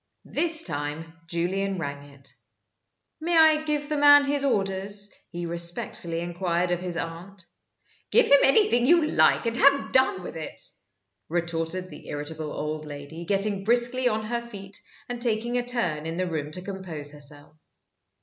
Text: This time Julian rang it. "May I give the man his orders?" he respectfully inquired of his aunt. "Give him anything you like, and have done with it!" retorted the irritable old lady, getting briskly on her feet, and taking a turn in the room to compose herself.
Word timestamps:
This 0.25 0.63
time 0.63 1.13
Julian 1.27 1.77
rang 1.77 2.09
it. 2.15 2.33
"May 3.19 3.37
I 3.37 3.63
give 3.63 3.87
the 3.87 3.97
man 3.99 4.25
his 4.25 4.43
orders?" 4.43 5.13
he 5.31 5.45
respectfully 5.45 6.21
inquired 6.21 6.71
of 6.71 6.81
his 6.81 6.97
aunt. 6.97 7.45
"Give 8.09 8.25
him 8.25 8.39
anything 8.43 8.87
you 8.87 9.05
like, 9.11 9.45
and 9.45 9.55
have 9.57 9.91
done 9.91 10.23
with 10.23 10.35
it!" 10.37 10.59
retorted 11.29 11.91
the 11.91 12.07
irritable 12.07 12.51
old 12.51 12.85
lady, 12.87 13.25
getting 13.25 13.63
briskly 13.63 14.09
on 14.09 14.23
her 14.23 14.41
feet, 14.41 14.75
and 15.07 15.21
taking 15.21 15.59
a 15.59 15.63
turn 15.63 16.07
in 16.07 16.17
the 16.17 16.25
room 16.25 16.49
to 16.53 16.63
compose 16.63 17.11
herself. 17.11 17.55